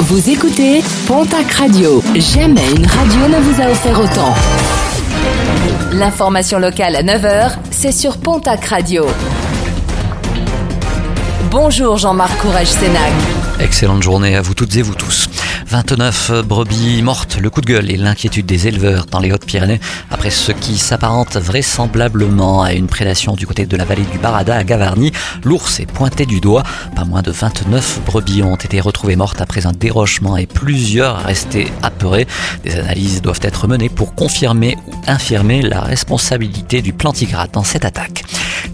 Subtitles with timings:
[0.00, 2.02] Vous écoutez Pontac Radio.
[2.14, 4.34] Jamais une radio ne vous a offert autant.
[5.92, 9.06] L'information locale à 9h, c'est sur Pontac Radio.
[11.50, 13.12] Bonjour Jean-Marc Courage Sénac.
[13.60, 15.28] Excellente journée à vous toutes et vous tous.
[15.74, 20.30] 29 brebis mortes, le coup de gueule et l'inquiétude des éleveurs dans les Hautes-Pyrénées après
[20.30, 24.62] ce qui s'apparente vraisemblablement à une prédation du côté de la vallée du Barada à
[24.62, 25.10] Gavarnie.
[25.42, 26.62] L'ours est pointé du doigt.
[26.94, 31.66] Pas moins de 29 brebis ont été retrouvées mortes après un dérochement et plusieurs restés
[31.82, 32.28] apeurés.
[32.62, 37.84] Des analyses doivent être menées pour confirmer ou infirmer la responsabilité du plantigrade dans cette
[37.84, 38.22] attaque.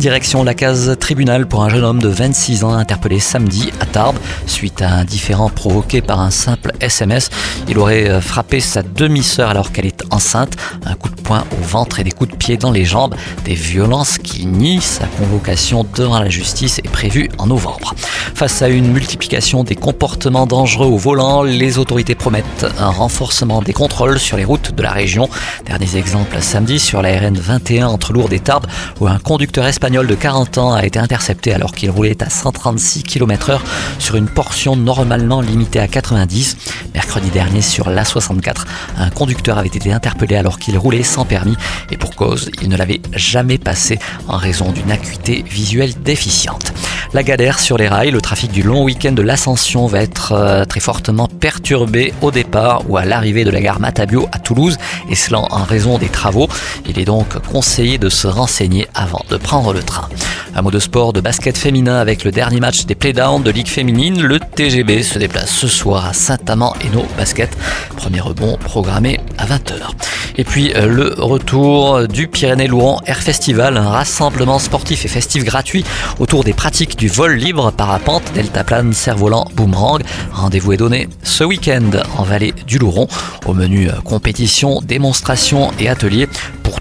[0.00, 4.16] Direction la case tribunal pour un jeune homme de 26 ans interpellé samedi à Tarbes
[4.46, 7.28] suite à un différend provoqué par un simple SMS.
[7.68, 11.62] Il aurait euh, frappé sa demi-sœur alors qu'elle est enceinte, un coup de poing au
[11.62, 13.14] ventre et des coups de pied dans les jambes,
[13.44, 17.94] des violences qui nient sa convocation devant la justice est prévue en novembre.
[18.34, 23.74] Face à une multiplication des comportements dangereux au volant, les autorités promettent un renforcement des
[23.74, 25.28] contrôles sur les routes de la région.
[25.66, 28.66] Derniers exemples samedi sur la RN 21 entre Lourdes et Tarbes
[28.98, 33.02] où un conducteur espagnol de 40 ans a été intercepté alors qu'il roulait à 136
[33.02, 33.58] km/h
[33.98, 36.56] sur une portion normalement limitée à 90.
[36.94, 38.66] Mercredi dernier sur l'A64,
[38.98, 41.56] un conducteur avait été interpellé alors qu'il roulait sans permis
[41.90, 46.72] et pour cause, il ne l'avait jamais passé en raison d'une acuité visuelle déficiente.
[47.12, 50.64] La galère sur les rails, le trafic du long week-end de l'Ascension va être euh,
[50.64, 55.16] très fortement perturbé au départ ou à l'arrivée de la gare Matabio à Toulouse, et
[55.16, 56.48] cela en raison des travaux.
[56.88, 60.08] Il est donc conseillé de se renseigner avant de prendre le train.
[60.54, 63.68] Un mot de sport de basket féminin avec le dernier match des playdowns de Ligue
[63.68, 64.20] féminine.
[64.22, 67.56] Le TGB se déplace ce soir à Saint-Amand et nos basket.
[67.96, 69.90] Premier rebond programmé à 20h.
[70.36, 75.84] Et puis euh, le retour du Pyrénées-Louran Air Festival, un rassemblement sportif et festif gratuit
[76.18, 80.02] autour des pratiques du vol libre, parapente, deltaplane, cerf-volant, boomerang.
[80.32, 83.08] Rendez-vous est donné ce week-end en vallée du Louron.
[83.46, 86.28] Au menu euh, compétition, démonstration et atelier.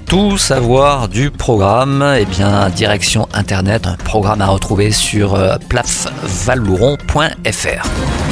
[0.10, 8.29] Tout savoir du programme, eh bien, direction internet, un programme à retrouver sur euh, plafvallouron.fr.